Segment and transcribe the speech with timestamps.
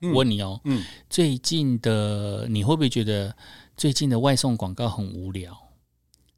[0.00, 3.34] 我问你哦，嗯，最近的你会不会觉得
[3.76, 5.56] 最近的外送广告很无聊？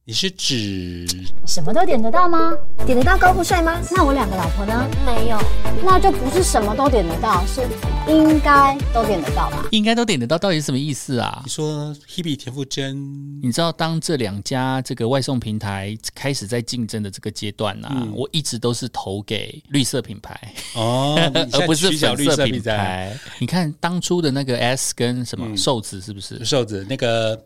[0.07, 1.07] 你是指
[1.47, 2.57] 什么都点得到吗？
[2.87, 3.81] 点得到高富帅吗？
[3.93, 4.89] 那我两个老婆呢？
[5.05, 5.39] 没有，
[5.85, 7.61] 那就不是什么都点得到，是
[8.09, 9.69] 应该都点得到吧？
[9.71, 11.51] 应该都点得到，到底是什么意思啊你？
[11.51, 13.41] 说 Hebe 田馥甄？
[13.43, 21.15] 你知道，当这两家这个外送平台开始在竞争的这个阶段呢、啊，嗯我一直都是投给绿色品牌，哦，
[21.53, 22.77] 而不是现在取角粉色品绿色比赛。
[22.77, 23.19] 牌。
[23.39, 26.43] 你看当初的那个 S 跟什么嗯瘦子是不是？
[26.45, 27.41] 瘦子那个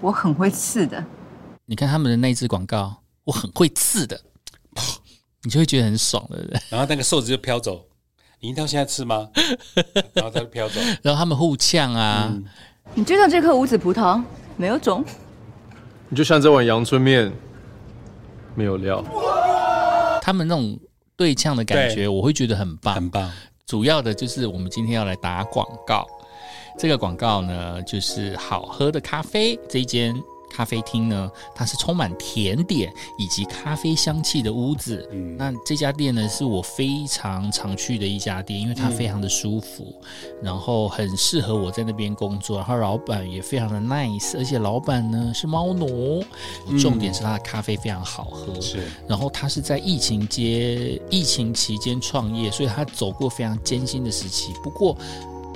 [0.00, 1.04] 我很会刺的。
[1.66, 4.20] 你看他们的那支广告，我很会刺的，
[5.44, 6.60] 你就会觉得很爽，对不对？
[6.70, 7.86] 然后那个瘦子就飘走，
[8.40, 9.28] 你一定要现在吃吗？
[10.14, 10.80] 然后他就飘走。
[11.02, 12.44] 然后他们互呛啊，嗯
[12.94, 14.20] 你就像这颗无籽葡萄
[14.56, 15.04] 没有种？
[16.08, 17.32] 你就像这碗阳春面，
[18.56, 19.04] 没有料。
[20.20, 20.76] 他们那种
[21.14, 22.94] 对呛的感觉，我会觉得很棒。
[22.94, 23.30] 很棒。
[23.70, 26.04] 主要的就是我们今天要来打广告。
[26.76, 30.12] 这个广告呢，就是好喝的咖啡这一间
[30.50, 35.08] 咖啡厅呢，它是充满甜点以及咖啡香气的屋子。
[35.12, 39.94] 嗯那这家店呢，是我非常常去的一家店，因为它非常的舒服，
[40.42, 42.58] 然后很适合我在那边工作。
[42.58, 46.22] 然后老板也非常的 nice，而且老板呢是猫奴，
[46.80, 48.60] 重点是他的咖啡非常好喝。
[48.60, 54.52] 是然后他是在疫情街疫情期间创业，所以他走过非常艰辛的时期。
[54.62, 54.96] 不过，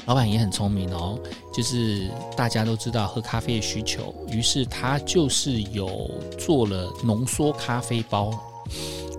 [0.06, 1.18] 老板也很聪明哦，
[1.52, 8.30] 就是大家都知道喝咖啡的需求，于是他就是有做了浓缩咖啡包。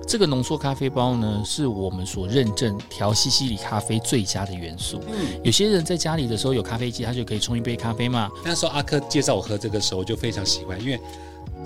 [0.07, 5.01] 这个浓缩咖啡包呢，是我们所认证调西西里咖啡最佳的元素。
[5.09, 8.29] 嗯有些人在家里的时候有咖啡机，他就可以冲一杯咖啡嘛。
[8.43, 10.99] 那时候阿珂介绍我喝这个时候，我就非常喜欢，因为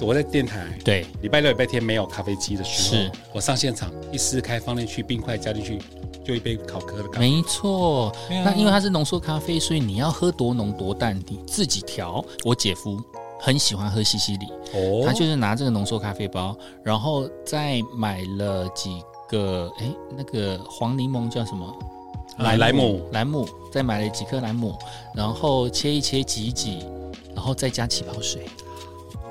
[0.01, 3.11] 我在电台对，礼拜六、礼拜天没有咖啡机的时候，是。
[3.33, 5.79] 我上现场一撕开放进去，冰块加进去，
[6.23, 7.29] 就一杯好喝的咖啡。
[7.29, 8.43] 没错，啊。
[8.45, 12.23] 那因为它是浓缩咖啡，所以你要喝多浓多淡，你自己调。
[12.45, 13.01] 我姐夫
[13.39, 15.03] 很喜欢喝西西里，哦。
[15.05, 19.85] 他就是拿这个浓缩咖啡包，然后再买了几个，哎，
[20.17, 21.73] 那个黄柠檬叫什么？
[22.37, 23.01] 莱莱姆。
[23.11, 24.73] 莱姆，再买了几颗莱姆，
[25.13, 26.85] 然后切一切，挤一挤，
[27.35, 28.45] 然后再加气泡水，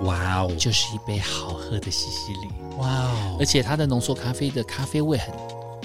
[0.03, 2.49] 哇哦，就是一杯好喝的西西里。
[2.79, 3.37] 哇哦。
[3.41, 5.35] 而，且它的浓缩咖啡的咖啡味很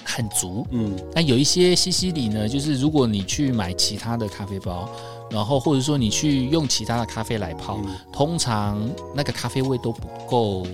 [0.06, 4.88] 很足，嗯，那有一些西西里呢，就是如果你去买其他的咖啡包，
[5.32, 7.96] 然后或者说你去用其他的咖啡来泡，嗯。
[8.12, 8.80] 通常
[9.16, 10.68] 那个咖啡味都不够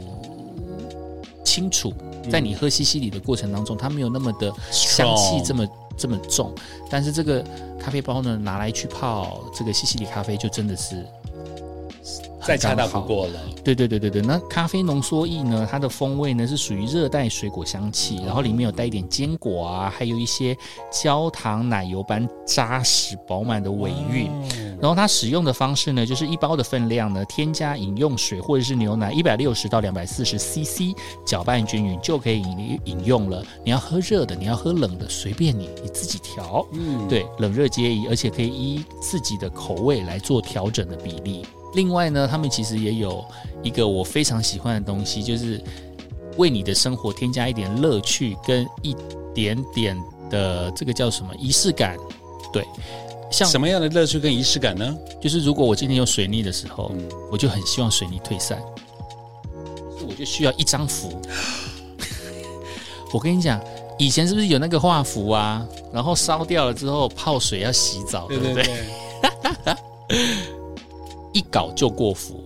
[1.45, 1.93] 清楚。
[2.29, 5.67] 在你喝西西里的过程当中，它没有那么的香气这么
[5.97, 6.53] 这么重，
[6.89, 7.43] 但是这个
[7.79, 11.03] 咖啡包呢，拿来去泡这个西西里咖啡，就真的是
[12.49, 13.39] 再恰当不过了。
[13.63, 15.67] 对对对对对，那咖啡浓缩液呢？
[15.69, 20.57] 它的风味呢是属于热带水果香气，然后里面有带一点坚果啊，还有一些
[20.91, 24.31] 焦糖奶油般扎实饱满的尾韵。
[24.81, 33.43] 然后它使用的方式呢，就是一包的分量呢，添加饮用水或者是牛奶一百六十到两百四十 CC，搅拌均匀就可以饮饮用了。
[33.63, 36.65] 你要喝热的，你要喝冷的，随便你，你自己调。
[36.71, 41.45] 嗯，对，冷热皆宜，而且可以依自己的口味来做调整的比例。
[41.73, 43.23] 另外呢，他们其实也有
[43.61, 45.61] 一个我非常喜欢的东西，就是
[46.37, 48.95] 为你的生活添加一点乐趣跟一
[49.33, 49.97] 点点
[50.29, 51.97] 的这个叫什么仪式感。
[52.51, 52.65] 对，
[53.31, 54.97] 像什么样的乐趣跟仪式感呢？
[55.21, 58.59] 就是如果我今天有水逆的时候，嗯我就很希望水逆退散，
[59.91, 61.21] 所以我就需要一张符。
[63.13, 63.61] 我跟你讲，
[63.97, 65.63] 以前是不是有那个画符啊？
[65.93, 68.63] 然后烧掉了之后泡水要洗澡，对不对？
[70.07, 70.45] 对，
[71.33, 72.43] 一搞就过符，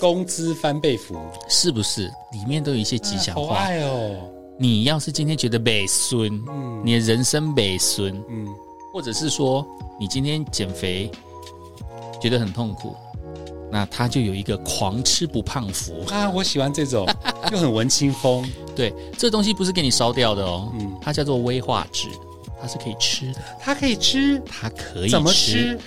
[0.00, 1.16] 工资翻倍符，
[1.48, 2.10] 是不是？
[2.32, 3.42] 里面都有一些吉祥话。
[3.42, 4.28] 好爱哦。
[4.58, 8.46] 你要是今天觉得美孙，嗯你的人生美孙，嗯，
[8.92, 9.66] 或者是说
[9.98, 11.10] 你今天减肥
[12.20, 12.94] 觉得很痛苦，
[13.72, 16.04] 那他就有一个狂吃不胖符。
[16.08, 17.08] 啊，我喜欢这种，
[17.50, 18.48] 又很文青风。
[18.76, 22.06] 对，这东西不是给你烧掉的哦，嗯它叫做威化脂，
[22.60, 25.78] 它是可以吃的，它可以吃，它可以怎么吃？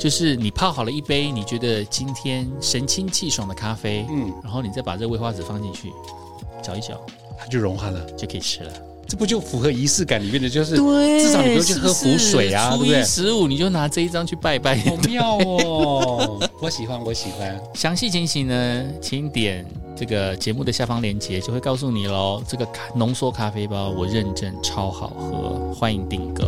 [0.00, 5.92] 就是你泡好了一杯你觉得今天神清气爽的咖啡，嗯，然后你再把这个威化脂放进去，
[6.62, 6.98] 搅一搅
[7.38, 8.00] 它就融化了。
[8.12, 8.72] 就可以吃了。
[9.06, 10.48] 这不就符合仪式感里面的？
[10.48, 13.04] 就是至少你不用去喝符水啊，对不对？
[13.04, 14.78] 十五你就拿这一张去拜拜。
[14.78, 16.40] 好妙哦！
[16.62, 17.60] 我喜欢，我喜欢。
[17.74, 22.42] 详细情形呢，请点这个节目的下方链接，就会告诉你喽。
[22.48, 26.44] 这个浓缩咖啡包我认证超好喝，欢迎订购。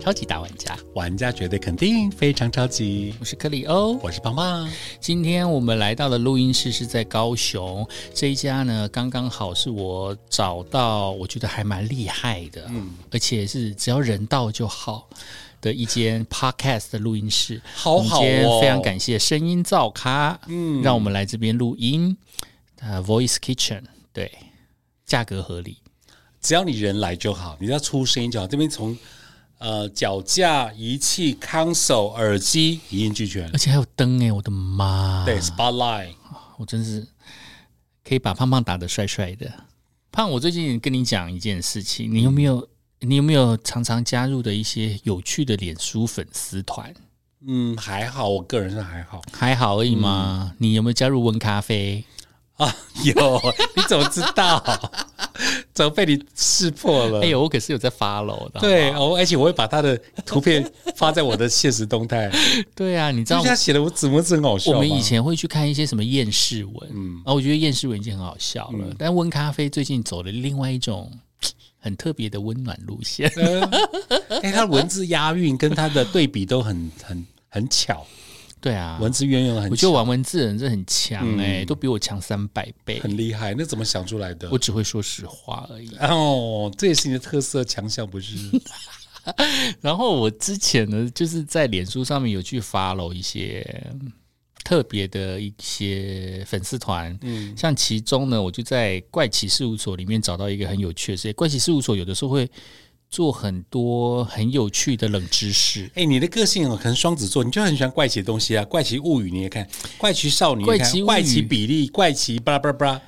[0.00, 3.14] 超级大玩家，玩家绝对肯定非常超级。
[3.20, 3.98] 我是克里欧。
[3.98, 4.66] 我是胖胖，
[4.98, 15.06] 今天我们来到的录音室是在高雄，这一家呢刚刚好是我找到，我觉得还蛮厉害的，嗯，而且是只要人到就好
[15.60, 17.60] 的一间 podcast 的录音室。
[17.74, 22.16] 好好哦非常感谢声音造咖，嗯，让我们来这边录音。
[22.80, 23.82] 呃，Voice Kitchen，
[24.14, 24.32] 对，
[25.04, 25.76] 价格合理，
[26.40, 28.46] 只要你人来就好，你只要出声音就好。
[28.46, 28.96] 这边从
[29.60, 33.58] 呃脚架、仪器、console、耳机一应俱全而。
[33.58, 35.24] 且还有灯哎，我的妈！
[35.24, 36.14] 对，spotlight。
[36.58, 37.06] 我真是
[38.04, 39.50] 可以把胖胖打得帅帅的。
[40.12, 42.68] 胖，我最近跟你讲一件事情，你有没有？
[43.02, 46.92] 你有没有常常加入的一些有趣的脸书粉丝团？
[47.46, 50.54] 嗯，还好，我个人是还好还好而已嘛？
[50.58, 52.04] 你有没有加入温咖啡？
[52.64, 52.76] 啊。
[53.02, 53.14] 有，
[53.74, 54.62] 你怎么知道？
[55.72, 57.22] 怎么被你识破了？
[57.22, 58.60] 哎呦，我可是有在 follow 的。
[58.60, 62.30] 对好不好哦，而且我会把他的图片发在我的现实动态，
[62.76, 71.10] 对啊，你知道就是他写的我字幕字很好笑吗我们以前会去看一些什么厌世文，嗯，然后我觉得厌世文已经很好笑了，嗯但温咖啡最近走了另外一种
[71.78, 73.32] 很特别的温暖路线。
[74.42, 78.06] 哎，他文字押韵跟他的对比都很很很巧，
[78.60, 83.00] 对啊，文字运用的很巧，我觉得玩文字的人真的很强哎、嗯都比我强三百倍。
[83.00, 83.54] 很厉害。
[83.54, 84.58] 那怎么想出来的我？
[84.58, 85.94] 只会说实话而已。
[85.96, 88.36] 哦，这也是你的特色强项，不是？
[89.80, 93.64] 然后我之前呢，就是在脸书上面有去 follow 一些
[94.64, 101.32] 特别的一些粉丝团，嗯，像其中呢，我就在怪奇事务所里面找到一个很有趣的事情。
[101.34, 102.48] 怪奇事务所有的时候会
[103.10, 105.90] 做很多很有趣的冷知识。
[105.96, 109.66] 哎，你的个性哦，可能双子座，你就很喜欢怪奇的东西啊，怪奇物语你也看，
[109.98, 111.06] 怪奇少女也看怪奇物语。
[111.06, 113.00] 怪奇比例，怪奇巴拉巴拉巴拉，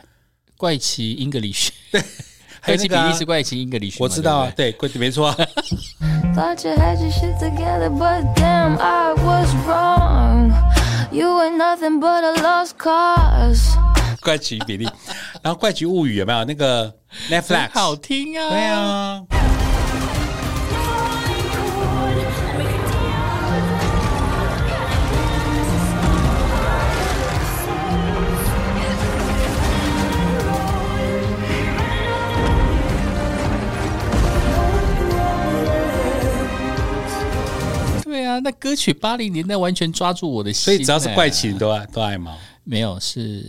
[0.56, 4.72] 怪奇 English， 怪奇比还有那个啊例是怪奇 English，我知道啊，嘛对？
[4.72, 5.37] 对，怪没错啊。
[11.12, 13.76] You ain't nothing but a lost cause.
[14.22, 14.88] 怪奇比例，
[15.43, 16.43] 然后怪奇物语有没有？
[16.44, 16.90] 那个
[17.28, 17.70] Netflix？
[17.72, 19.22] 好听啊，对啊，
[38.32, 42.37] 啊，那歌曲八零年代完全抓住我的心、所以只要是怪哎奇，你都爱都爱吗？
[42.64, 43.44] 没有是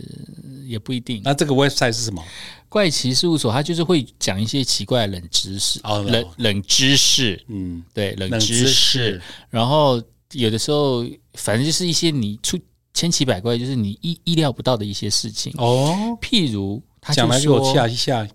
[0.66, 1.22] 也不一定。
[1.24, 2.22] 那这个 website 是什么？
[2.68, 9.22] 怪奇事务所它就是会讲一些奇怪的冷知识，哦冷冷知识，嗯，对冷冷知知识识。
[9.50, 10.02] 然后
[10.32, 11.04] 有的时候，
[11.34, 12.58] 反正就是一些你出
[12.92, 15.52] 千奇百怪，就是你意意料不到的一些事情。
[15.58, 18.26] 哦，譬如他讲来给我说吓一下。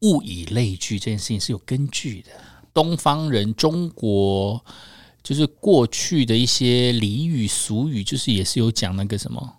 [0.00, 2.30] 物以类聚这件事情是有根据的。
[2.74, 4.62] 东方人，中国
[5.24, 9.56] 就是过去的一些俚语俗语，就是也是有讲那个什么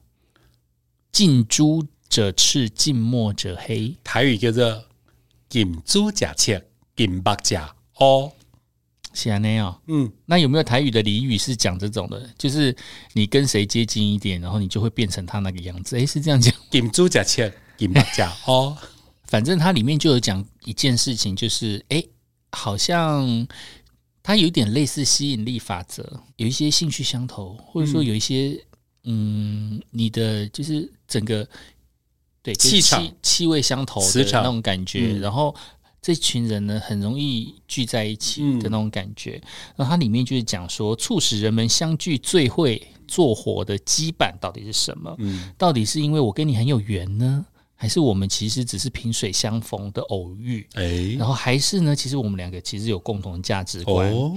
[1.12, 4.86] “近朱者赤，近墨者黑台语叫做
[5.50, 6.64] “近朱者赤，
[6.96, 7.60] 近白者
[7.96, 8.32] 哦
[9.14, 9.82] 是啊，那样。
[9.88, 12.30] 嗯，那有没有台语的俚语是讲这种的？
[12.38, 12.76] 就是
[13.14, 15.98] 你跟谁接近一点，然后你就会变成他那个样子。
[15.98, 16.54] 诶，是这样讲。
[16.70, 18.78] 近朱者赤，近白者哦。
[19.28, 22.08] 反正它里面就有讲一件事情，就是诶，
[22.52, 23.48] 好像
[24.26, 28.60] 它有一点类似吸引力法则，有一些兴趣相投，或者说有一些
[29.04, 31.48] 嗯你的就是整个
[32.42, 35.56] 对气场气气味相投的那种感觉，嗯然后。
[36.02, 39.42] 这群人呢，很容易聚在一起嗯的那种感觉。
[39.76, 45.16] 然后它里面就是讲说，促使人们相聚最会做火的羁绊到底是什么？
[45.18, 47.44] 嗯，到底是因为我跟你很有缘呢，
[47.76, 50.66] 还是我们其实只是萍水相逢的偶遇？
[50.76, 54.34] 哎，然后还是呢，其实我们两个其实有共同的价值观，哦，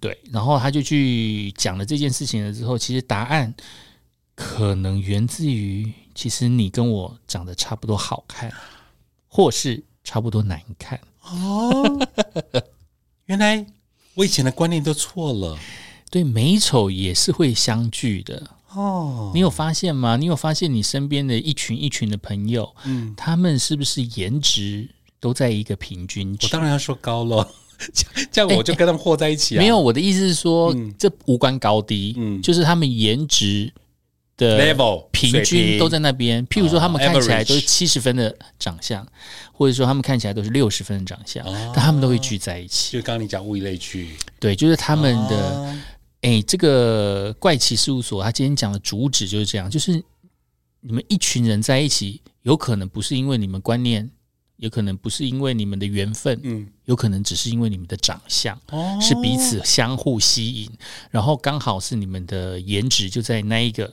[0.00, 0.18] 对。
[0.30, 3.54] 然后他就去讲了这件事情了之后，其实答案
[4.34, 8.52] 可能源自于，其实你跟我长得差不多好看，
[9.28, 11.00] 或是差不多难看。
[11.22, 12.08] 哦，
[13.26, 13.64] 原来
[14.14, 15.56] 我以前的观念都错了
[16.10, 18.50] 对，美丑也是会相聚的。
[18.74, 19.30] 哦。
[19.34, 20.16] 你有发现吗？
[20.16, 26.46] 你有发现你身边的一群一群的朋友，嗯，他们是不是颜值都在一个平均值？
[26.46, 27.48] 我当然要说高了，
[28.30, 29.58] 这样我就跟他们和在一起啊。
[29.58, 33.72] 没有，我的意思是说，嗯这无关高低，嗯就是他们颜值
[34.36, 36.46] 的 level 平均都在那边。
[36.46, 39.06] 譬如说，他们哦看起来都是七十分的长相，
[39.52, 42.96] 或者说他们看起来都是六十分的长相，哦但他们都会聚在一起。
[42.96, 45.78] 就刚刚你讲物以类聚，对，就是他们的哦
[46.22, 50.02] 哎、这个怪奇事务所，他今天讲的主旨就是这样，就是
[50.80, 54.10] 你们一群人在一起，有可能不是因为你们观念
[54.56, 58.54] 有可能不是因为你们的缘分，嗯，有可能只是因为你们的长相。
[58.68, 60.70] 哦是彼此相互吸引，
[61.10, 63.90] 然后刚好是你们的颜值就在那一个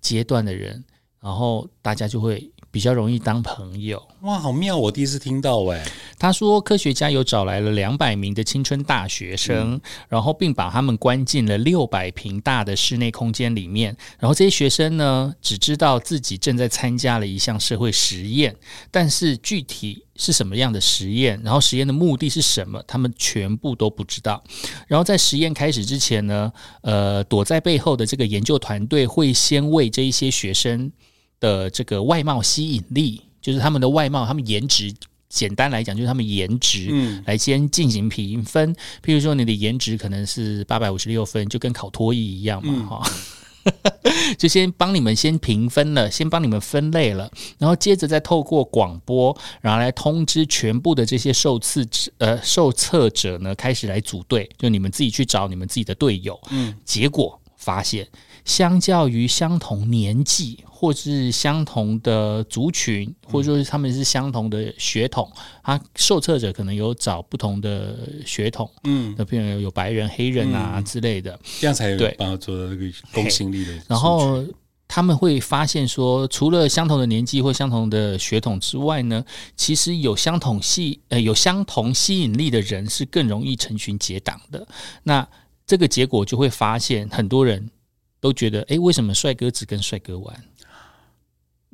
[0.00, 0.84] 阶段的人，
[1.20, 4.02] 然后大家就会比较容易当朋友。
[4.22, 4.76] 哇，好妙！
[4.76, 5.80] 我第一次听到哎，
[6.18, 13.96] 他说，科学家有找来了两百名的青春大学生，然后并把他们关进了六百平大的室内空间里面。
[14.18, 18.56] 然后这些学生呢，只知道自己正在参加了一项社会实验，
[18.90, 24.42] 但是具体是什么样的实验，然后实验的目的是什么，他们全部都不知道。
[24.88, 26.52] 然后在实验开始之前呢，
[26.82, 30.90] 呃，躲在背后的这个研究团队会先为这一些学生
[31.44, 34.94] 的这个外貌吸引力，就是他们的外貌，他们颜值。
[35.28, 38.72] 简单来讲，就是他们颜值，嗯来先进行评分。
[39.02, 43.10] 譬如说，你的颜值可能是八百五十六分，就跟考托一一样嘛，哈、
[44.38, 56.40] 就先帮你们先评分了，先帮你们分类了，然后接着再透过广播，然后来通知全部的这些受测者呃受测者呢，开始来组队，就你们自己去找你们自己的队友。
[56.50, 58.06] 嗯，结果发现，
[58.44, 73.72] 相较于相同年纪或是相同的族群，或者说是他们是相同的血统，他，受测者可能有找不同的血统，嗯，那譬如有白人、黑人啊之类的，这样才有对办法做到那个公信力的。
[73.88, 74.44] 然后
[74.86, 79.24] 他们会发现说，除了相同的年纪或相同的血统之外呢，
[79.56, 84.68] 其实有相同吸呃有相同吸引力的人是更容易成群结党的。
[85.02, 85.26] 那
[85.66, 87.70] 这个结果就会发现，很多人
[88.20, 90.44] 都觉得，诶，为什么帅哥只跟帅哥玩？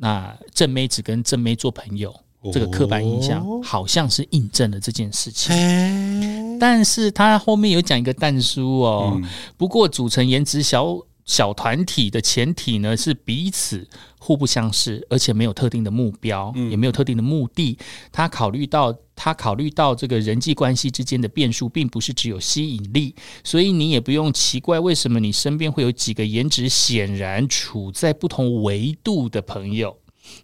[0.02, 2.14] 那正妹只跟正妹做朋友，
[2.50, 3.60] 这个刻板印象哦。
[3.62, 6.58] 好像是印证了这件事情。
[6.58, 9.28] 但是他后面有讲一个蛋叔哦，嗯。
[9.58, 10.96] 不过组成颜值小
[11.30, 13.86] 小团体的前提呢是彼此
[14.18, 17.78] 互不相识，而且没有特定的目标，也没有特定的目的。
[18.10, 29.96] 他考虑到他考虑到这个人际关系之间的变数，并不是只有吸引力，所以你也不用奇怪为什么你身边会有几个颜值显然处在不同维度的朋友。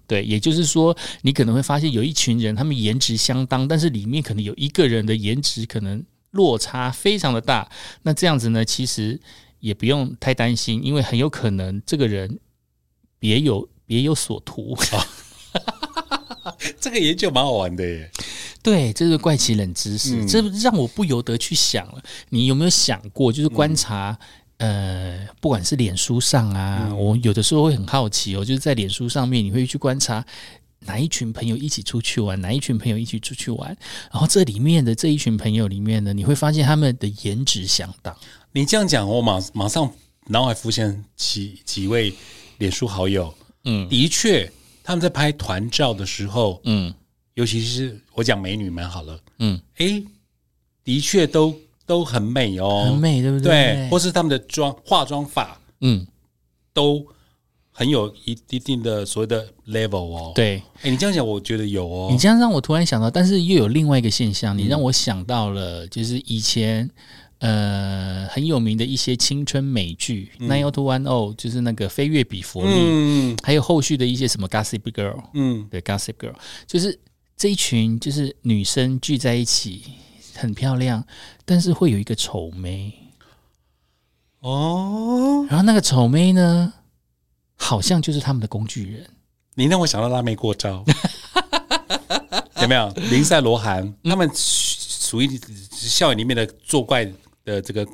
[0.06, 7.68] 对，也就是说，你可能会发现有一群人，他们颜值相当，但是里面可能有一个人的颜值可能落差非常的大。
[8.02, 9.20] 那这样子呢，其实
[9.60, 12.38] 也不用太担心，因为很有可能这个人
[13.18, 14.76] 别有别有所图。
[16.80, 18.10] 这个研究蛮好玩的耶。
[18.62, 22.02] 对，这是怪奇冷知识，嗯这让我不由得去想了。
[22.30, 24.16] 你有没有想过，就是观察？
[24.58, 30.24] 呃，不管是脸书上啊，嗯我有的时候会很好奇哦，就是在脸书上面，你会去观察
[30.80, 33.76] 哪一群朋友一起出去玩，哪一群朋友一起出去玩，
[34.10, 38.16] 然后这里面的这一群朋友里面呢，你会发现他们的颜值相当。
[38.56, 39.92] 你这样讲，我马马上
[40.28, 42.10] 脑海浮现几几位
[42.56, 43.34] 脸书好友，
[43.64, 43.86] 嗯。
[43.86, 44.50] 的确
[44.82, 46.94] 他们在拍团照的时候，嗯。
[47.34, 50.02] 尤其是我讲美女们好了，嗯，诶，
[50.82, 56.06] 的确都都很美哦，很美，对不对，或是他们的妆化妆法嗯，
[56.72, 57.06] 都
[57.70, 60.62] 很有一一定的所谓的 level 哦。，对。
[60.80, 62.08] 哎，你这样讲，我觉得有哦。
[62.10, 66.90] 你这样让我突然想到，但是又有另外一个现象，你让我想到了，就是以前
[67.38, 73.36] 呃很有名的一些青春美剧《Nine O Two One O》，就是那个飞跃比佛利，嗯。
[73.42, 76.34] 还有后续的一些什么 Gossip Girl，嗯，对 Gossip Girl，
[76.66, 76.98] 就是
[77.36, 79.82] 这一群就是女生聚在一起，
[80.34, 81.04] 很漂亮，
[81.44, 82.92] 但是会有一个丑妹，
[84.40, 86.72] 哦，然后那个丑妹呢，
[87.54, 89.06] 好像就是他们的工具人。
[89.54, 90.84] 你让我想到辣妹过招，
[92.60, 92.88] 有没有？
[93.10, 95.40] 林赛罗韩他们属于
[95.70, 97.10] 校园里面的作怪
[97.46, 97.86] 的这个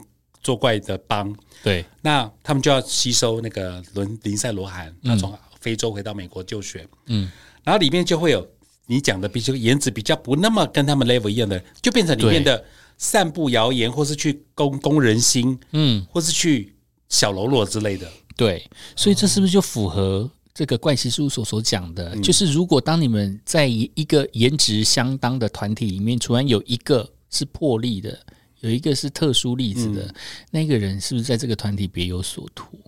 [0.42, 1.32] 作怪的帮，
[1.62, 7.30] 对，那他们就要吸收那个伦林赛罗韩，他从非洲回到美国就学，嗯，
[7.62, 8.44] 然后里面就会有
[8.86, 12.64] 你讲的比较颜值比较不那么跟他们 level 一样的，就变成里面的
[12.96, 16.74] 散布谣言，或是去攻攻人心，嗯，或是去
[17.08, 18.10] 小喽啰之类的。
[18.34, 22.16] 对，所以这是不是就符合这个怪奇事务所所讲的？
[22.20, 28.18] 就是如果当你们在一一个颜值相当的团体里面，突然有一个是破例的，
[28.62, 30.14] 有一个是特殊例子的，
[30.50, 32.78] 那个人是不是在这个团体别有所图？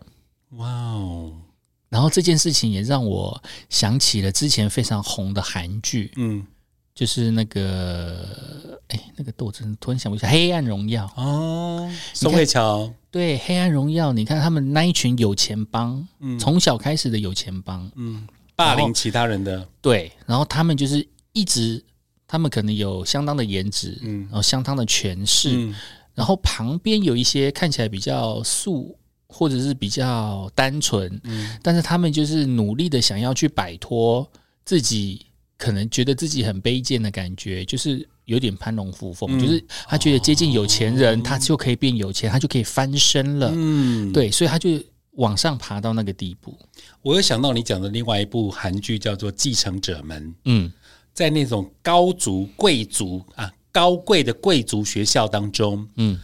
[0.52, 1.32] 哇哦，
[1.88, 6.46] 然后这件事情也让我想起了之前非常红的韩剧，嗯，
[6.94, 11.04] 就是那个哎，那个斗争突然想不起来，《黑暗荣耀》。
[11.20, 16.06] 哦，宋慧乔，对，《黑暗荣耀》，你看他们那一群有钱帮，
[16.38, 21.82] 从小开始的有钱帮，嗯，霸凌其他人的，对，然后他们就是一直，
[22.34, 24.22] 他们可能有相当的颜值，嗯。
[24.22, 25.72] 然后相当的权势，嗯。
[26.16, 28.98] 然后旁边有一些看起来比较素
[29.28, 31.56] 或者是比较单纯，嗯。
[31.62, 34.28] 但是他们就是努力的想要去摆脱
[34.64, 35.24] 自己
[35.56, 39.14] 可能觉得自己很卑贱的感觉，就是有点攀龙附嗯。
[39.14, 43.52] 凤，就是他觉得接近有钱人，他就可以变有钱，他就可以翻身了。
[43.54, 44.70] 嗯，对，所以他就
[45.12, 46.58] 往上爬到那个地步。
[47.00, 50.72] 我又想到你讲的另外一部韩剧叫做《继承者们》，嗯，
[51.14, 56.20] 在那种高族贵族啊高贵的贵族学校当中，嗯，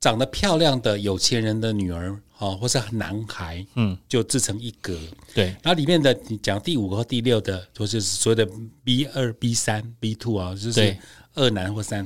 [0.00, 4.98] 长得漂亮的有钱人的女儿，哦，或是男孩，嗯，就自成一格。
[5.34, 8.50] 对，然后里面的你讲第五个或第六的，就是所谓的
[8.82, 10.98] B 二、B 三、B two 啊，就是对。
[11.34, 12.04] 二男或三，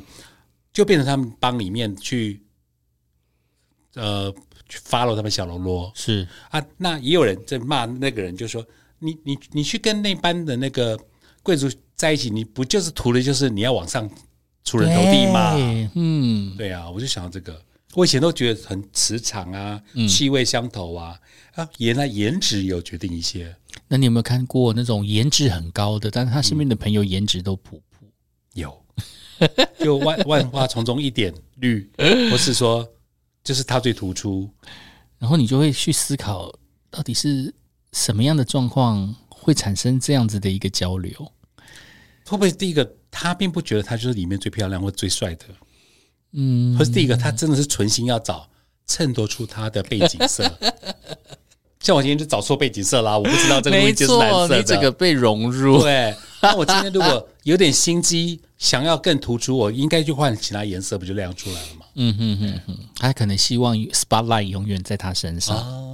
[0.71, 2.43] 就变成他们帮里面去，
[3.95, 4.31] 呃，
[4.69, 5.91] 去 follow 他们小喽啰。
[5.95, 6.29] 是。
[6.51, 6.63] 啊。
[6.77, 8.63] 那也有人在骂那个人，就说
[8.99, 10.95] 你你你去跟那班的那个
[11.45, 14.11] 贵族在一起，你不就是图的就是你要往上
[14.65, 15.55] 出人头地吗？
[15.55, 17.63] 对嗯，对啊，我就想到这个，
[17.95, 21.21] 我以前都觉得很磁场啊，气味相投啊，
[21.55, 23.55] 啊，原来颜值有决定一些。
[23.87, 28.07] 那你有没有看过那种颜值很高的，但是他身边的朋友颜值都普普？
[28.55, 28.83] 有，
[29.79, 31.89] 就万 万花丛中一点绿，
[32.31, 32.89] 或是说，
[33.43, 34.49] 就是他最突出。
[35.19, 36.53] 然后你就会去思考，
[36.91, 37.53] 到底是
[37.93, 41.13] 什么样的状况会产生这样子的一个交流？
[42.27, 45.45] 会不会第一个，他并不觉得他就是里面最漂亮或最帅的，
[46.33, 48.49] 嗯，或是第一个，他真的是存心要找
[48.87, 50.51] 衬托出他的背景色。
[51.81, 54.57] 像我今天就找错背景色啦，我不知道这个东西就是蓝，色的。
[54.57, 61.85] 你这个被融入，对，那我今天如果有点心机，想要更突出，我应该就换其他颜色，不就亮出来了吗？
[61.97, 65.59] 嗯哼哼哼，他可能希望 spotlight 永远在他身上。
[65.59, 65.94] 哦，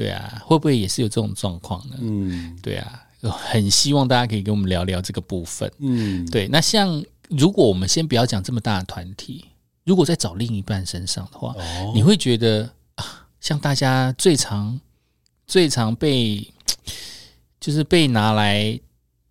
[0.00, 1.96] 对啊，会不会也是有这种状况呢？
[2.00, 2.58] 嗯。
[2.62, 5.70] 对啊，很希望大家可以跟我们聊聊这个部分。
[5.78, 9.44] 嗯，对，那像如果我们先不要讲这么大的团体，
[9.84, 11.92] 如果在找另一半身上的话，哦。
[11.94, 12.62] 你会觉得
[12.94, 14.80] 啊，像大家最常、
[15.46, 16.50] 最常被
[17.60, 18.80] 就是被拿来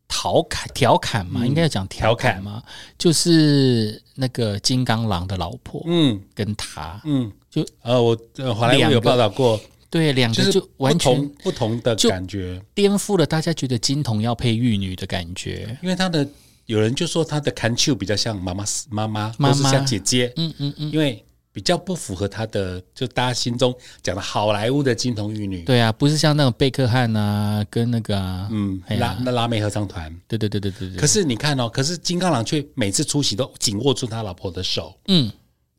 [0.07, 1.47] 调侃、调侃嘛，嗯。
[1.47, 2.61] 应该要讲调侃嘛，
[2.95, 6.21] 就是那个金刚狼的老婆嗯。
[6.35, 9.59] 跟他，嗯，就呃，我呃，好莱坞有报道过，
[9.89, 15.77] 对，两就是个就完全不同的感觉，颠覆了大家觉得金童要配玉女的感觉。
[15.81, 16.27] 因为他的
[16.65, 19.49] 有人就说他的 can chu 比较像妈妈妈妈，妈妈。
[19.49, 30.15] 或是像姐姐，嗯嗯嗯，因为比较不符合他的就大家心中讲的好莱坞的金童玉女，对啊，不是像那种贝克汉啊，跟那个啊，嗯，拉那拉美合唱团。
[30.27, 35.31] 对对对对对对，可是你看哦，可是金刚狼却每次出席都紧握住他老婆的手，嗯，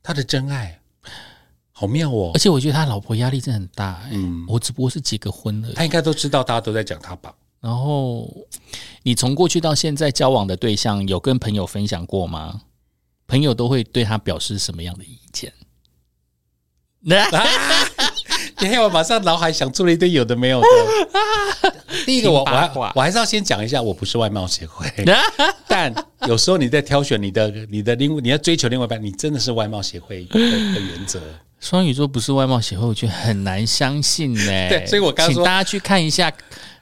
[0.03, 0.80] 他的真爱，
[1.81, 2.39] 好妙哦而！
[2.39, 7.35] 且我觉得他老婆压力真的很大、欸，嗯我只不过是结个婚了，他应该都知道，大家都在讲他吧？
[7.59, 8.31] 然后
[9.03, 12.61] 你从过去到现在交往的对象，有跟朋友分享过吗？
[13.27, 15.51] 朋友都会对他表示什么样的意见？
[17.03, 17.27] 那、
[18.61, 20.67] 你看我马上脑海想出了一堆有的没有的。
[22.05, 24.87] 第一个我我还听八卦我还是要先讲一下，我不是外貌协会，
[25.67, 25.95] 但
[26.29, 31.23] 有时候你在挑选你的你的另你要追求另外一半，你真的是外貌协会的的原则。
[31.61, 36.33] 双鱼座不是外貌协会，我觉得很难相信呢、 对所以我刚说请大家去看一下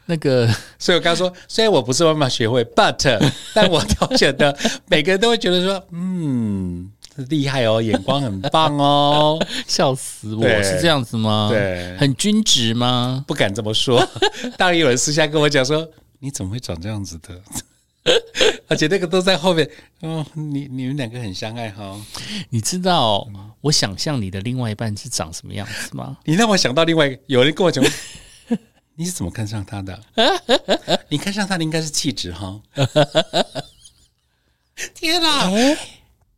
[0.06, 2.96] 那个， 所以我刚说，虽然我不是外貌协会，but
[3.52, 6.90] 但我挑选的每个人都会觉得说，嗯，
[7.28, 11.48] 厉害哦，眼光很棒哦，笑死我，是这样子吗？
[11.50, 13.24] 对很均值吗？
[13.26, 14.06] 不敢这么说。
[14.56, 15.86] 当然有人私下跟我讲说，
[16.20, 17.34] 你怎么会长这样子的？
[18.68, 19.68] 而且那个都在后面，
[20.00, 22.00] 哦，你你们两个很相爱哈、
[22.50, 23.26] 你知道
[23.60, 26.16] 我想象你的另外一半是长什么样子吗？
[26.24, 27.84] 你让我想到另外一个，有人跟我讲，
[28.96, 30.00] 你是怎么看上他的？
[31.10, 32.60] 你看上他的应该是气质哈。
[34.94, 35.50] 天哪！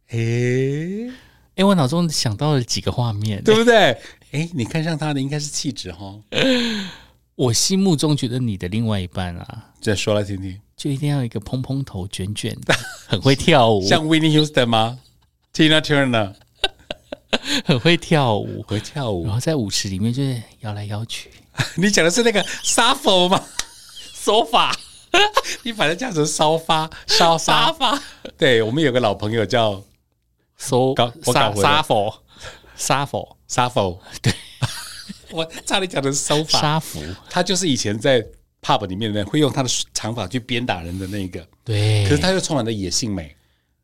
[0.09, 1.11] 诶，
[1.57, 3.97] 哎、我脑中想到了几个画面，对不对？
[4.33, 6.19] 哎，你看上他的应该是气质哈。
[7.41, 12.75] 我心目中觉得你的另外一半啊，再说来听听，就一定要有一个蓬蓬头、卷卷的，
[13.09, 14.99] 很会跳舞， 像 Winnie Houston 吗
[15.55, 16.35] ？Tina Turner
[17.65, 19.25] 很会跳舞，会跳舞。
[19.25, 19.33] 然。
[19.33, 21.31] 后在舞池里面就是摇来摇去，
[21.81, 23.43] 你讲的是那个沙佛吗？
[24.13, 24.77] 手法
[25.63, 27.69] 你把它叫成烧发烧沙。
[27.69, 28.03] 沙发。
[28.37, 29.83] 对我们有个老朋友叫
[30.59, 32.23] 手搞我搞沙沙佛
[32.77, 33.37] 沙佛。
[33.49, 34.33] 沙佛，对，
[35.33, 36.61] 我差点讲的是手法。
[36.61, 38.25] 沙服，他就是以前在
[38.63, 43.35] pub 里面的人会用他的长发去鞭打人的那个，对，可是他又充满了野性美，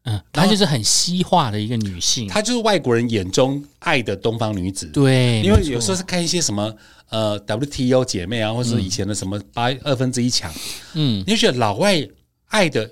[0.05, 4.87] 嗯，她就是很西化的一个女性，她就是外国人眼中爱的东方女子。
[4.89, 6.73] 对，因为有时候是看一些什么
[7.09, 10.53] 呃 WTO 姐妹啊，或是以前的什么八二分之一强，
[10.95, 11.25] 嗯。
[11.27, 12.07] 你就觉得老外
[12.47, 12.89] 爱的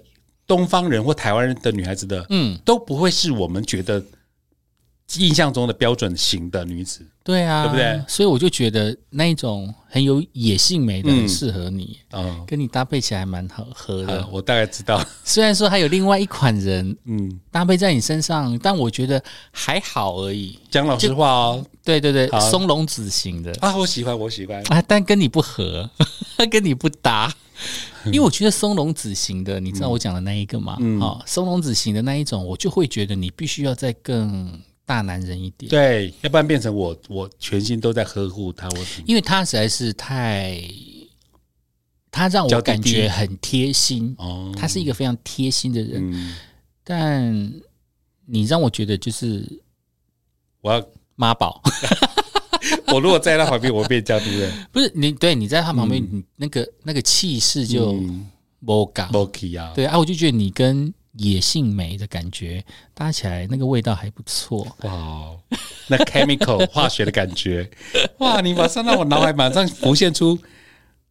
[0.46, 4.02] 东方人或台湾人的女孩子的，嗯，都不会是我们觉得
[5.18, 7.06] 印象中的标准型的女子。
[7.22, 14.18] 对啊，对不对所以我就觉得那一种很有野性美的适合你，嗯，跟你搭配起来蛮好合的。
[14.18, 20.58] 呃我大概知道， 虽然说还有另外一款人嗯，搭配在你身上，但我觉得还好而已。
[20.70, 25.88] 讲老实话哦，对对对，松隆子型的啊，我喜欢，我喜欢，啊，但跟你不合，
[26.50, 27.32] 跟你不搭。
[28.06, 30.76] 因为我觉得松隆子型的，你知道我讲的那一个吗？
[30.80, 35.68] 嗯哦，松隆子型的那一种，我就会觉得你必须要再更大男人一点。
[35.68, 40.60] 对，要不然变成我我全心都在呵护他，我因为他实在是太，
[42.10, 44.14] 他让我感觉很贴心。
[44.18, 46.34] 哦，他是一个非常贴心的人，嗯，
[46.82, 47.52] 但
[48.26, 49.44] 你让我觉得就是
[50.60, 51.62] 我要妈宝，
[52.92, 58.30] 我如果在他旁边，我会变娇嘟的，不是你对你在他旁边，你那个那个气势就嗯。
[58.66, 59.10] 不港。
[59.12, 64.66] o k 啊，对啊，我就觉得你跟野性美的感觉搭起来，那个味道还不错。
[64.82, 65.40] 哇，哦
[65.88, 67.70] 那 chemical 化学的感觉，
[68.18, 68.40] 哇！
[68.40, 70.38] 你马上让我脑海马上浮现出，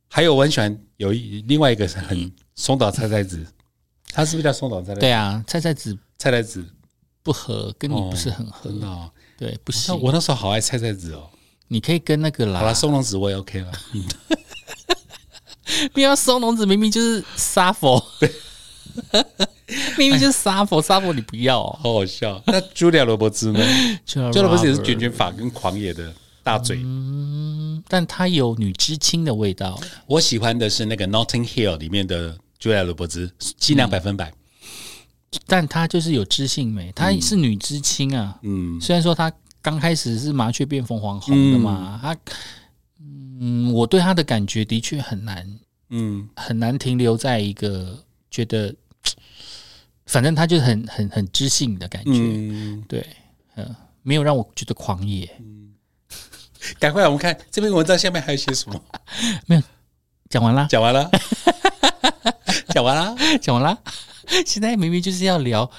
[0.08, 3.46] 还有我很喜欢有一另外一个很松岛菜菜子，
[4.12, 5.00] 它是不是叫松岛菜菜子？
[5.00, 6.66] 对，啊，菜菜子菜菜子
[7.22, 9.10] 不合，跟你不是很合，真的哦。
[9.38, 10.02] 对，不那行。
[10.02, 11.30] 我那时候好爱菜菜子哦。
[11.68, 13.72] 你可以跟那个啦好了，，松隆子我也 OK 了。
[13.94, 14.04] 嗯
[15.94, 18.04] 不要松隆子，明明就是杀佛，
[19.98, 21.80] 明明就是沙佛，沙佛你不要、哦。
[21.82, 22.42] 好好笑。
[22.48, 23.60] 那茱莉亚·罗伯兹呢？
[24.06, 26.82] 茱莉亚·罗伯兹也是卷卷发跟狂野的大嘴。
[26.84, 29.80] 嗯，但她有女知青的味道。
[30.06, 34.32] 我喜欢的是那个《Notting Hill》里面的茱莉亚·罗伯兹，尽量百分百。
[35.48, 38.38] 但她就是有知性美，她是女知青啊。
[38.44, 42.16] 嗯，虽然说她刚开始是麻雀变凤凰红的嘛，她，
[43.40, 47.98] 嗯，我对她的感觉的确很难嗯，很难停留在一个
[48.34, 48.74] 觉得，
[50.08, 52.12] 反正他就是很很很知性的感觉。
[52.14, 53.06] 嗯，对，
[53.56, 55.30] 嗯，没有让我觉得狂野。
[56.80, 58.84] 赶快我们看这篇文章下面还有些什么？
[59.46, 59.62] 没有
[60.30, 61.10] 讲完了，讲完了，
[62.70, 63.16] 讲完了。
[63.40, 63.78] 讲完了。
[64.46, 65.70] 现在明明就是要聊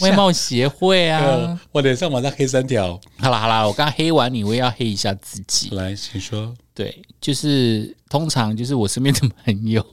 [0.00, 1.60] 外貌协会啊 呃。
[1.72, 2.98] 我脸上马上黑三条。
[3.18, 5.74] 好啦好啦，我刚黑完你，我也要黑一下自己。
[5.74, 6.54] 来，请说。
[6.72, 9.84] 对，就是通常就是我身边的朋友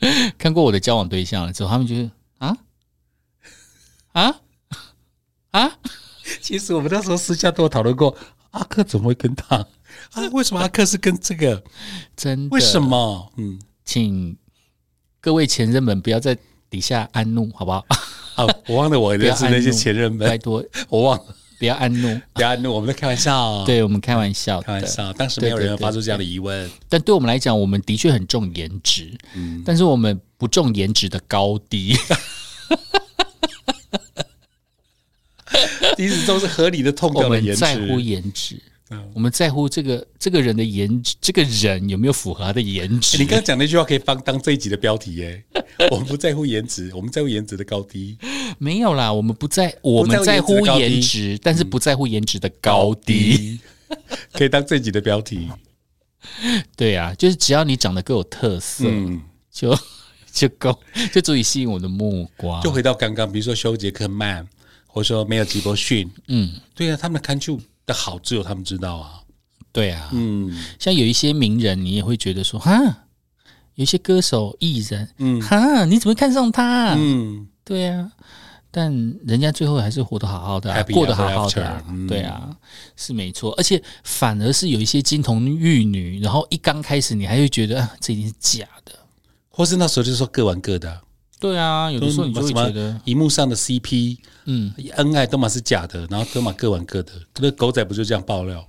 [0.38, 2.56] 看过我的交往对象了之后，他们就是啊
[4.12, 4.40] 啊
[5.52, 5.78] 啊，
[6.40, 8.16] 其实我们那时候私下都有讨论过，
[8.50, 9.56] 阿克怎么会跟他？
[10.12, 11.62] 啊，为什么阿克是跟这个？
[12.16, 12.80] 真的为什？
[12.80, 13.32] 么？
[13.36, 14.36] 嗯，请
[15.20, 16.36] 各位前任们不要在
[16.68, 17.84] 底下安怒，好不好？
[18.34, 21.36] 啊，我忘了我认识那些前任们，拜托我忘了。
[21.64, 22.20] 不要按怒。
[22.34, 25.10] 不要怒，我们在开玩笑。，对我们开玩笑，开玩笑。
[25.14, 26.70] 当时没有人发出这样的疑问。
[26.90, 31.96] 但对我们来讲，我们的确很重颜值，嗯但是我们不重颜值的高低。
[35.96, 37.64] 其实都是合理的痛 我掉的颜值。
[37.64, 38.60] 们在乎颜值，
[38.94, 43.16] 嗯我们在乎这个这个人的颜值，这个人有没有符合他的颜值？
[43.16, 45.44] 欸你刚刚讲那句话可以放当这一集的标题耶。
[45.90, 48.16] 我们不在乎颜值，我们在乎颜值的高低。
[48.58, 53.58] 没有啦，我们不在，我们在乎颜值，但是不在乎颜值的高低。
[54.32, 55.48] 可以当这一集的标题。
[56.76, 59.20] 对啊，就是只要你长得够有特色，嗯，
[59.52, 59.76] 就
[60.32, 60.78] 就够，
[61.12, 62.62] 就足以吸引我的目光。
[62.62, 64.46] 就回到刚刚，比如说修杰克曼，
[64.86, 69.20] 或者说没有吉伯逊，嗯，对啊，他们的看剧的好，只有他们知道啊。
[69.72, 72.72] 对啊，嗯像有一些名人，你也会觉得说，哈，
[73.74, 76.94] 有一些歌手、艺人，嗯哈，你怎么会看上他？
[76.96, 78.12] 嗯，对啊，
[78.70, 78.92] 但
[79.26, 82.56] 人家最后还是活得好好的、啊，Happy 过得好好的、啊 after，嗯对啊，
[82.96, 83.52] 是没错。
[83.56, 88.92] 而且反而是有一些金童玉女，然后一刚开始你还会觉得、啊、这一定是假的。
[89.48, 91.00] 或是那时候就是说各玩各的啊，
[91.44, 98.66] 对啊，有的时候你就会觉得，荧幕上的 CP 嗯，恩爱都嘛是假的，然后都嘛各玩各的，那狗仔不就这样爆料？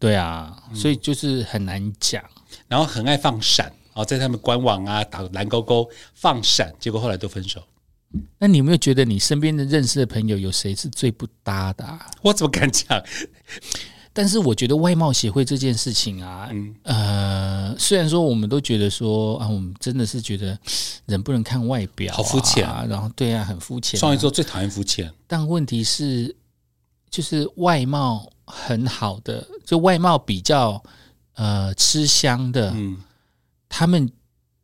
[0.00, 2.20] 对啊，所以就是很难讲。
[2.66, 7.62] 然后很爱放闪，然后在他们官网啊打蓝勾勾放闪，结果后来都分手。
[8.40, 12.10] 那你有没有觉得你身边的认识的朋友有谁是最不搭的、啊？
[12.22, 13.00] 我怎么敢讲？
[14.16, 20.58] 但是我觉得外貌协会这件事情啊，嗯呃，虽然说我们都觉得说啊，我们真的是觉得
[21.04, 24.00] 人不能看外表、啊，好肤浅啊然后对啊，很肤浅、啊。
[24.00, 26.34] 双鱼座最讨厌肤浅，但问题是，
[27.10, 30.82] 就是外貌很好的，就外貌比较
[31.34, 32.96] 呃吃香的，嗯，
[33.68, 34.10] 他们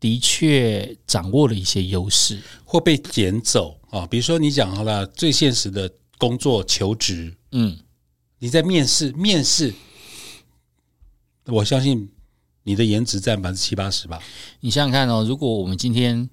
[0.01, 2.41] 的确掌握了一些优势。
[2.65, 4.07] 或被捡走啊。
[4.07, 7.79] 比如说你讲好了，最现实的工作求职，嗯，
[8.43, 9.73] 你在面试，面试，
[11.45, 12.11] 我相信
[12.65, 14.21] 你的颜值占百分之七八十吧。
[14.59, 16.29] 你想想看哦，如果我们今天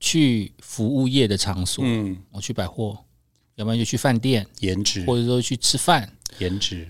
[0.00, 3.04] 去服务业的场所，嗯，我去百货，
[3.56, 5.04] 要不然就去饭店，颜值。
[5.04, 6.10] 或者说去吃饭。
[6.38, 6.88] 颜值，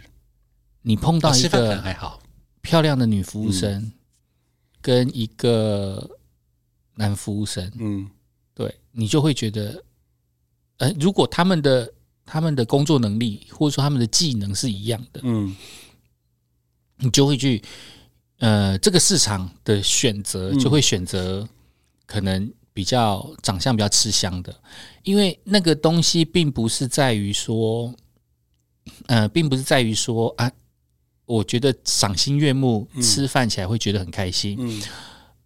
[0.82, 2.22] 你碰到一个还好，
[2.60, 3.92] 漂亮的女服务生，嗯。
[4.80, 6.08] 跟一个
[6.94, 8.08] 男服务生，嗯。
[8.54, 9.82] 对你就会觉得，
[10.76, 11.92] 呃，如果他们的
[12.30, 15.56] 他们的工作能力或者说他们的技能是一样的，嗯。
[17.00, 17.62] 你就会去，
[18.38, 20.58] 呃，这个市场的选择嗯。
[20.58, 21.48] 就会选择
[22.06, 24.54] 可能比较长相比较吃香的，
[25.04, 27.94] 因为那个东西并不是在于说，
[29.06, 30.50] 呃，并不是在于说啊，
[31.24, 34.82] 我觉得赏心悦目，吃饭起来会觉得很开心，嗯。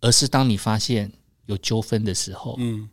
[0.00, 1.12] 而是当你发现
[1.46, 2.88] 有纠纷的时候，嗯，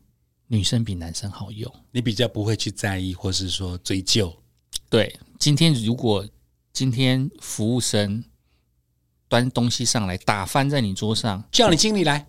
[0.51, 1.71] 女生比男生好用。
[1.91, 4.35] 你比较不会去在意，或是说追究，
[4.89, 6.27] 对，今天如果
[6.73, 8.23] 今天服务生
[9.27, 12.25] 端东西上来打翻在你桌上，叫你经理来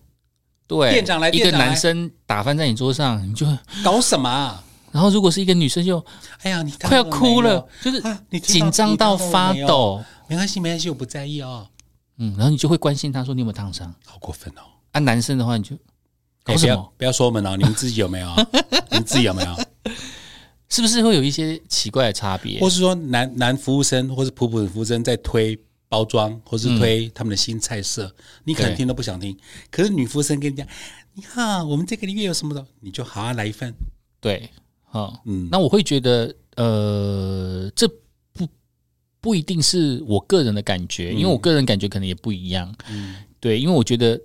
[0.67, 4.63] 对，店长来一个男生打翻在你桌上，你就会，搞什么啊？
[4.91, 6.05] 然后如果是一个女生就
[6.43, 11.67] 哎呀，你快要哭了，就是啊你紧张到发，你抖，没关系没关系，我不在意哦，
[12.17, 13.93] 嗯，然后你就会关心他说你有没有烫伤。
[14.05, 14.61] 好过分哦。
[14.91, 15.77] 啊，男生的话你就
[16.43, 16.93] 不要？
[16.97, 18.27] 不要说我们哦，你们自己有没有？
[18.91, 19.55] 你们自己有没有？
[20.69, 22.59] 是不是会有一些奇怪的差别？
[22.59, 28.09] 或是说男男服务生或是普普的服务生在推包装，或是推他们的新菜色，
[28.45, 29.37] 你可能听都不想听。
[29.69, 30.65] 可是女服务生跟你讲，
[31.13, 33.73] 你好，我们这个月有什么的，你就好好来一份。
[34.21, 34.49] 对，
[34.85, 37.85] 好，嗯那我会觉得，呃，这
[38.31, 38.47] 不
[39.19, 42.73] 不一定是我个人的感觉，因为我个人感觉可能也不一样。
[42.89, 44.17] 嗯，对，因为我觉得，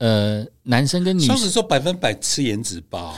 [0.00, 3.14] 呃，男生跟女双子座百分百吃颜值吧，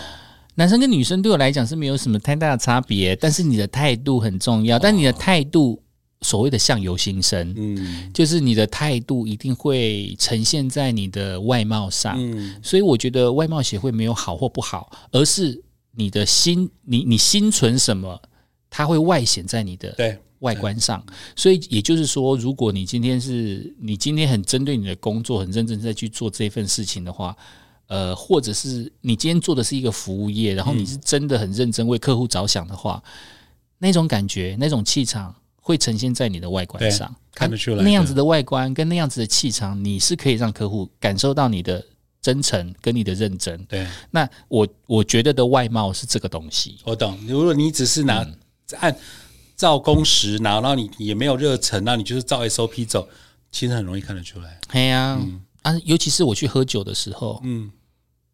[0.56, 5.80] 男生跟女生对我来讲是没有什么太大的差别，但是你的态度很重要，但你的态度
[6.22, 8.10] 所谓的相由心生，嗯。
[8.12, 12.16] 就是你的态度一定会呈现在你的外貌上。
[12.18, 12.56] 嗯。
[12.62, 18.20] 所以我觉得外貌协会没有好或不好，而是你的心，你你心存什么，
[18.68, 21.04] 它会外显在你的对，外观上。
[21.34, 27.36] 所以也就是说，如果你今天是你今天很针对你的工作，很认真在去做这份事情的话，
[27.88, 33.02] 呃，或者是你今天做的是一个服务业，然后你是真的很认真为客户着想的话，
[33.78, 41.84] 那种感觉、那种气场会呈现在你的外观上，看得出来那样子的外观跟那样子的气场，你是可以让客户感受到你的
[42.20, 43.64] 真诚跟你的认真。
[43.64, 47.18] 对，那我我觉得的外貌是这个东西，我懂。
[47.26, 48.34] 如果你只是拿、嗯
[48.80, 48.96] 按
[49.62, 53.08] 照工时拿，然后你也没有热忱，那你就是照 SOP 走，
[53.52, 54.58] 其实很容易看得出来。
[54.70, 55.16] 哎呀、
[55.62, 57.70] 啊，尤其是我去喝酒的时候，嗯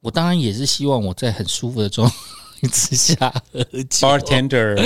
[0.01, 3.15] 我当然也是希望我在很舒服的状态 之下
[3.53, 4.09] 喝酒。
[4.09, 4.83] ，bartender，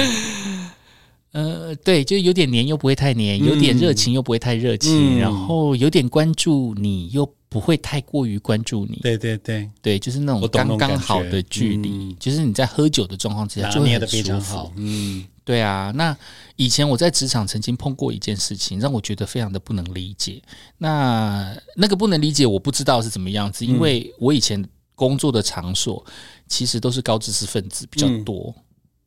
[1.31, 8.98] 呃，对，就有点黏又不会太黏，有点热情又不会太热情，嗯然后有点关注你又不会太过于关注你。
[9.00, 14.72] 对对对，对，就是那种刚刚好的距离，嗯就是你在喝酒的状况之下就会很捏的非常舒服好。。
[14.76, 16.16] 嗯对啊，那
[16.57, 20.40] 以前我在职场曾经碰过一件事情，让我觉得非常的不能理解。
[20.78, 26.05] 那那个不能理解，我不知道是怎么样子，因为我以前工作的场所
[26.46, 28.55] 其实都是高知识分子比较多。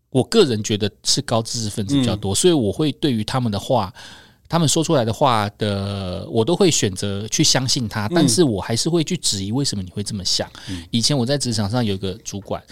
[0.10, 3.94] 我个人觉得是高知识分子比较多，所以我会对于他们的话，
[4.48, 10.50] 他们说出来的话的，我都会选择去相信他，但是我还是会去质疑为什么你会这么想。
[10.90, 12.64] 以前我在职场上有一个主管，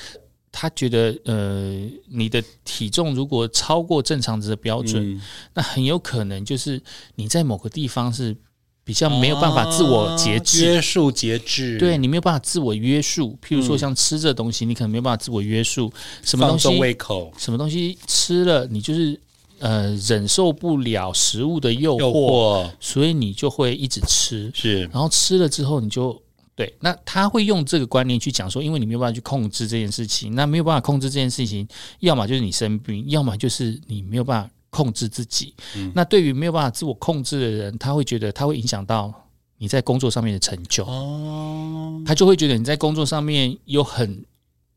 [0.56, 5.22] 他觉得呃，你的体重如果超过正常值的标准，嗯。
[5.56, 6.80] 那很有可能就是
[7.16, 8.38] 你在某个地方是
[8.84, 10.64] 比较没有办法自我节制。
[10.64, 19.20] 约束节制，对你没有办法自我约束，譬如说像吃这东西，你可能没有办法自我约束，什么东西胃口，什么东西吃了，你就是
[19.58, 22.72] 呃忍受不了食物的诱惑，诱惑。
[22.80, 24.82] 所以你就会一直吃，是。
[24.94, 26.22] 然后吃了之后你就
[26.56, 31.68] 对，那他会用这个观念去讲说，因为你没有办法去控制这件事情，那没有办法控制这件事情，
[32.00, 35.56] 要么就是你生病，要么就是你没有办法控制自己。
[35.96, 39.12] 那对于没有办法自我控制的人，他会觉得他会影响到
[39.58, 40.86] 你在工作上面的成就。
[40.86, 44.24] 哦，他就会觉得你在工作上面有很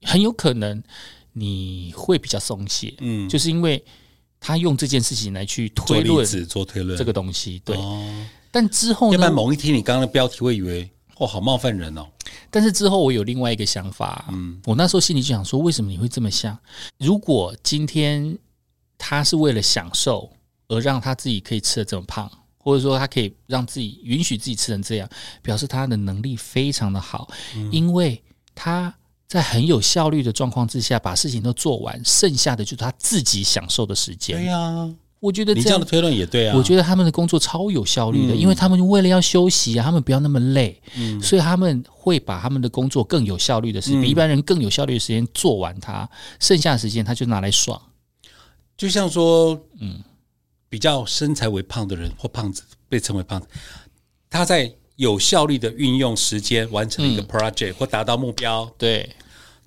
[0.03, 0.83] 很有可能
[1.35, 3.85] 你会比较松懈，嗯，就是因为
[4.41, 7.61] 他用这件事情来去推论做推论这个东西。
[7.63, 9.31] 对，哦，但之后要不然？
[9.31, 12.07] 某一天你刚刚的标题会以为哇，好冒犯人哦，
[12.51, 16.59] 但是之后我有另外一个想法，嗯，我那时候心里就想说，为什么你会这么想？
[16.99, 18.39] 如果今天
[18.99, 20.31] 他是为了享受
[20.69, 25.09] 而让他自己可以吃的这么胖，或者说他可以让自己允许自己吃成这样，
[25.43, 27.29] 表示他的能力非常的好，
[27.71, 28.23] 因为
[28.55, 28.95] 他
[29.29, 34.37] 在很有效率的状况之下把事情都做完，剩下的就是他自己享受的时间。
[34.37, 34.95] 对呀，
[35.27, 38.39] 我觉得你这样的推论也对啊，我觉得他们的工作超有效率的，嗯。
[38.39, 40.81] 因为他们为了要休息啊，他们不要那么累，
[41.21, 44.03] 所以他们会把他们的工作更有效率的时间，嗯。
[44.03, 46.09] 比一般人更有效率的时间做完它，
[46.39, 47.81] 剩下的时间他就拿来爽。
[48.77, 50.01] 就像说，嗯，
[50.69, 53.49] 比较身材为胖的人或胖子被称为胖子，
[54.31, 59.15] 他在有效率的运用时间完成一个 project、或达到目标，对，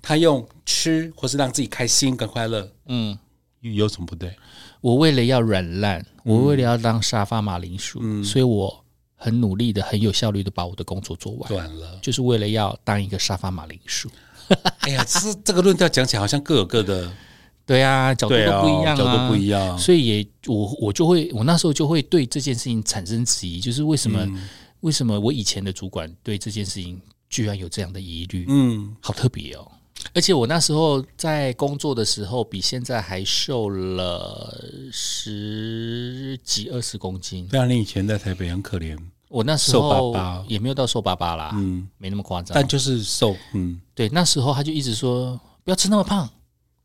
[0.00, 3.18] 他用吃或是让自己开心跟快乐，嗯，
[3.60, 4.34] 有有什么不对？
[4.80, 14.10] 我为了要软烂，我为了要当沙发马铃薯，所以我很努力的、很有效率的把我的工作做完，就是为了要当一个沙发马铃薯。
[14.80, 17.12] 哎呀，这这个论调讲起来好像各有各的，
[17.64, 19.78] 对啊，角度都不一样、啊，角度不一样。
[19.78, 24.48] 所以也我我就会，我那时候就会对这件事情产生质疑，就是为什么、嗯。
[24.80, 28.46] 为什么我以前的主管对这件事情居然有这样的疑虑？
[28.48, 29.70] 嗯，好特别哦！
[30.14, 37.46] 而且我那时候在工作的时候，比现在还瘦了十几二十公斤。
[37.46, 42.54] 对啊，你以前在台北很可怜，我那时瘦候巴巴也没有到瘦巴巴啦，嗯，没那么夸张。
[42.54, 46.28] 但就是瘦，嗯，对，那时候他就一直说不要吃那么胖，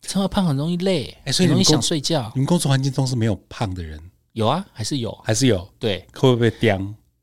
[0.01, 2.31] 吃那么胖很容易累，很容易想睡觉。
[2.35, 3.99] 你们工作环境中是没有胖的人，
[4.33, 5.11] 有啊，还是有。
[5.23, 5.67] 还是有？
[5.79, 6.79] 对，会不会被刁？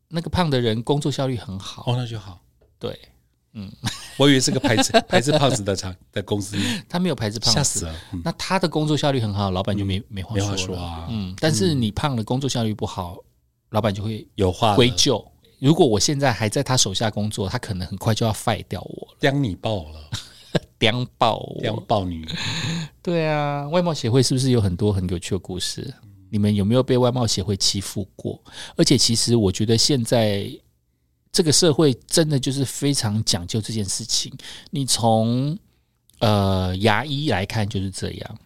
[0.08, 1.84] 那个胖的人工作效率很好。
[1.86, 2.40] 哦，那就好。
[2.78, 2.98] 对，
[4.18, 6.56] 我以为是个牌子， 牌子胖子的厂的公司，
[6.88, 7.94] 他没有牌子胖子，吓死了。
[8.12, 13.16] 嗯那他的工作效率很好，老板就没、没话没话说啊嗯，但是你胖了，工作效率不好，
[13.70, 15.24] 老板就会有话归咎。
[15.58, 20.10] 如果我现在还在他手下工作，他可能很快就要 fire 掉我了，将你爆了，
[20.80, 21.60] 将爆我。
[21.60, 22.26] 刁爆你。
[23.02, 25.92] 对啊，外貌协会是不是有很多很有趣的故事？
[26.30, 28.42] 你们有没有被外貌协会欺负过？
[28.76, 30.48] 而且其实我觉得现在
[31.32, 34.32] 这个社会真的就是非常讲究这件事情。
[34.70, 35.58] 你从
[36.18, 38.38] 呃牙医来看就是这样。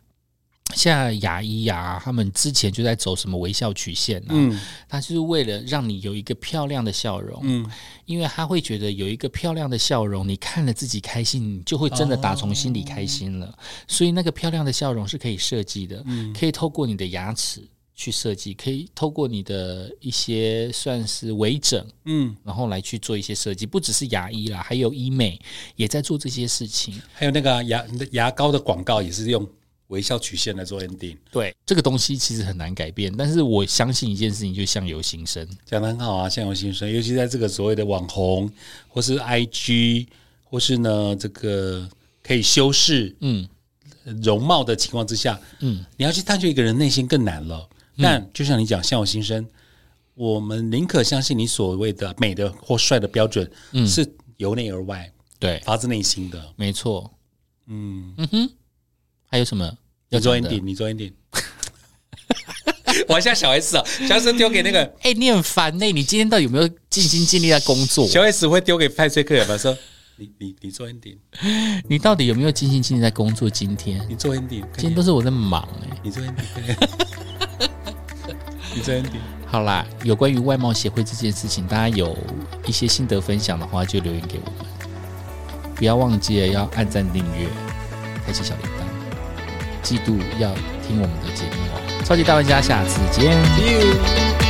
[0.74, 7.64] 现在牙医啊，他们之前就在走什么微笑曲线啊，嗯他就是为了让你有一个漂亮的笑容，嗯，
[8.04, 13.56] 因为他会觉得有一个漂亮的笑容，你看了自己开心，你就会真的打从心里开心了。
[13.86, 16.04] 所以那个漂亮的笑容是可以设计的，
[16.38, 17.62] 可以透过你的牙齿
[17.96, 23.64] 去设计，可以透过你的一些算是微整，嗯，然后来去做一些设计。
[23.64, 25.40] 不只是牙医啦，还有医美
[25.76, 27.00] 也在做这些事情。
[27.14, 29.48] 还有那个牙牙膏的广告也是用
[29.86, 35.48] 微笑曲线来做 ending，对这个东西其实很难改变，但是我相信一件事情，就相由心生。
[35.64, 38.52] 讲的很好啊，相由心生，尤其在这个所谓的网红
[38.88, 40.06] 或是 IG
[40.44, 41.88] 或是呢这个
[42.22, 43.48] 可以修饰嗯
[44.22, 47.66] 容貌的情况之下，嗯，你要去探究一个人内心更难了。
[47.98, 49.46] 但就像你讲，相由心生，
[50.14, 53.50] 我们宁可相信你所谓的美的或帅的标准，
[53.86, 54.06] 是
[54.36, 56.52] 由内而外，对，发自内心的。
[56.56, 57.12] 没错。
[57.66, 58.50] 嗯，嗯哼，
[59.26, 59.64] 还有什么
[60.10, 61.12] 要你做 ending，你做 ending。
[63.08, 68.06] 我还像小 S 啊，小 S 丢给那个 哎、你很烦呢、你今天到底有没有尽心尽力在工作？
[68.06, 69.76] 小 S 会丢给派崔克尔吧，说
[70.16, 71.18] 你你你做 ending，
[71.88, 73.50] 你到底有没有尽心尽力在工作？
[73.50, 76.76] 今天，你做 ending，今天都是我在忙哎、你做 ending，
[78.76, 79.20] 你做 ending。
[79.46, 82.16] 好啦，有关于外貌协会这件事情，大家有
[82.66, 84.70] 一些心得分享的话，就留言给我们。
[85.74, 87.46] 不要忘记了要按赞、订阅、
[88.24, 90.52] 开启小铃铛，记度要
[90.86, 92.02] 听我们的节目哦。
[92.04, 94.45] 超级大玩家，下次见。